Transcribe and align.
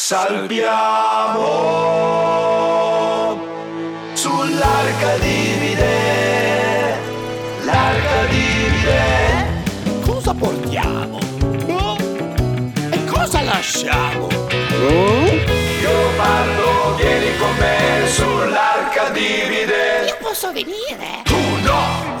Salviamo 0.00 1.42
sull'arca 4.12 5.16
divide, 5.18 6.96
l'arca 7.64 8.26
divide. 8.30 10.00
Cosa 10.06 10.34
portiamo? 10.34 11.18
E 12.92 13.04
cosa 13.06 13.42
lasciamo? 13.42 14.28
Io 15.80 16.10
parlo, 16.16 16.94
vieni 16.94 17.36
con 17.36 17.56
me 17.58 18.06
sull'arca 18.06 19.08
divide. 19.10 20.04
Io 20.06 20.16
posso 20.20 20.52
venire? 20.52 21.27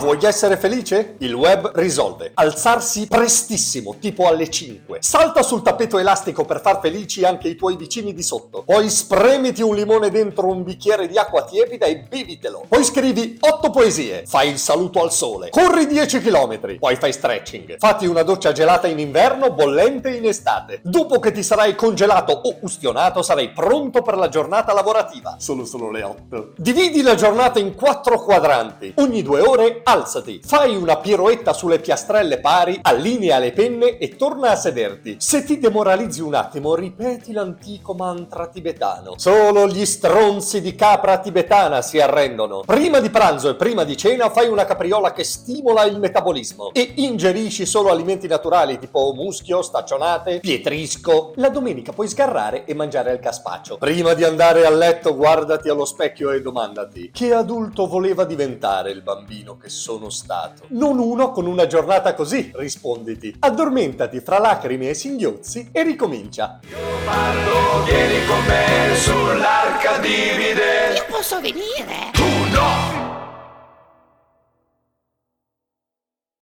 Vuoi 0.08 0.24
essere 0.24 0.56
felice? 0.56 1.16
Il 1.18 1.34
web 1.34 1.70
risolve. 1.74 2.30
Alzarsi 2.32 3.06
prestissimo, 3.06 3.96
tipo 4.00 4.26
alle 4.26 4.48
5. 4.48 5.00
Salta 5.02 5.42
sul 5.42 5.60
tappeto 5.60 5.98
elastico 5.98 6.46
per 6.46 6.62
far 6.62 6.80
felici 6.80 7.26
anche 7.26 7.48
i 7.48 7.56
tuoi 7.56 7.76
vicini 7.76 8.14
di 8.14 8.22
sotto. 8.22 8.62
Poi 8.62 8.88
spremiti 8.88 9.60
un 9.60 9.74
limone 9.74 10.08
dentro 10.08 10.46
un 10.46 10.62
bicchiere 10.62 11.08
di 11.08 11.18
acqua 11.18 11.44
tiepida 11.44 11.84
e 11.84 12.06
bevitelo. 12.08 12.64
Poi 12.68 12.84
scrivi 12.84 13.36
8 13.38 13.68
poesie. 13.68 14.24
Fai 14.26 14.48
il 14.48 14.56
saluto 14.56 15.02
al 15.02 15.12
sole. 15.12 15.50
Corri 15.50 15.86
10 15.86 16.22
km. 16.22 16.78
Poi 16.78 16.96
fai 16.96 17.12
stretching. 17.12 17.76
Fatti 17.76 18.06
una 18.06 18.22
doccia 18.22 18.52
gelata 18.52 18.86
in 18.86 19.00
inverno, 19.00 19.52
bollente 19.52 20.08
in 20.08 20.24
estate. 20.24 20.80
Dopo 20.84 21.18
che 21.18 21.32
ti 21.32 21.42
sarai 21.42 21.74
congelato 21.74 22.32
o 22.32 22.56
ustionato, 22.62 23.20
sarai 23.20 23.50
pronto 23.50 24.00
per 24.00 24.16
la 24.16 24.30
giornata 24.30 24.72
lavorativa. 24.72 25.36
Sono 25.38 25.66
solo 25.66 25.90
le 25.90 26.02
8. 26.02 26.52
Dividi 26.56 27.02
la 27.02 27.14
giornata 27.14 27.58
in 27.58 27.74
4 27.74 28.22
quadranti. 28.22 28.94
Ogni 28.96 29.20
due 29.20 29.42
ore 29.42 29.82
alzati, 29.98 30.40
fai 30.44 30.76
una 30.76 30.96
piroetta 30.96 31.52
sulle 31.52 31.80
piastrelle 31.80 32.38
pari, 32.38 32.78
allinea 32.82 33.38
le 33.38 33.52
penne 33.52 33.98
e 33.98 34.16
torna 34.16 34.50
a 34.50 34.56
sederti. 34.56 35.16
Se 35.18 35.44
ti 35.44 35.58
demoralizzi 35.58 36.20
un 36.20 36.34
attimo, 36.34 36.74
ripeti 36.74 37.32
l'antico 37.32 37.94
mantra 37.94 38.46
tibetano. 38.46 39.14
Solo 39.16 39.66
gli 39.66 39.84
stronzi 39.84 40.60
di 40.60 40.74
capra 40.74 41.18
tibetana 41.18 41.82
si 41.82 42.00
arrendono. 42.00 42.62
Prima 42.64 43.00
di 43.00 43.10
pranzo 43.10 43.50
e 43.50 43.54
prima 43.56 43.84
di 43.84 43.96
cena 43.96 44.30
fai 44.30 44.48
una 44.48 44.64
capriola 44.64 45.12
che 45.12 45.24
stimola 45.24 45.84
il 45.84 45.98
metabolismo 45.98 46.72
e 46.72 46.92
ingerisci 46.96 47.66
solo 47.66 47.90
alimenti 47.90 48.26
naturali 48.26 48.78
tipo 48.78 49.12
muschio, 49.14 49.62
staccionate, 49.62 50.40
pietrisco. 50.40 51.32
La 51.36 51.48
domenica 51.48 51.92
puoi 51.92 52.08
sgarrare 52.08 52.64
e 52.64 52.74
mangiare 52.74 53.12
il 53.12 53.18
caspaccio. 53.18 53.76
Prima 53.78 54.14
di 54.14 54.24
andare 54.24 54.64
a 54.64 54.70
letto 54.70 55.14
guardati 55.16 55.68
allo 55.68 55.84
specchio 55.84 56.30
e 56.30 56.40
domandati 56.40 57.10
che 57.12 57.34
adulto 57.34 57.86
voleva 57.86 58.24
diventare 58.24 58.90
il 58.90 59.02
bambino 59.02 59.56
che 59.56 59.68
sono 59.68 59.87
stato. 60.10 60.64
Non 60.68 60.98
uno 60.98 61.30
con 61.30 61.46
una 61.46 61.66
giornata 61.66 62.14
così, 62.14 62.52
risponditi. 62.54 63.34
Addormentati 63.38 64.20
fra 64.20 64.38
lacrime 64.38 64.90
e 64.90 64.94
singhiozzi 64.94 65.70
e 65.72 65.82
ricomincia. 65.82 66.60
Io 66.68 66.76
parlo, 67.04 67.84
vieni 67.84 68.26
con 68.26 68.44
me 68.44 68.94
sull'arca 68.96 69.98
divide. 69.98 70.94
Io 70.94 71.06
posso 71.08 71.40
venire? 71.40 72.17